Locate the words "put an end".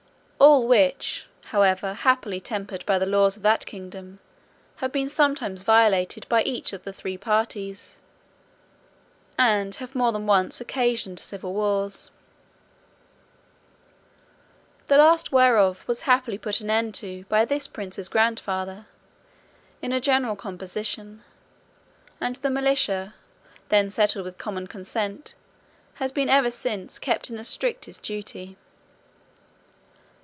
16.39-16.95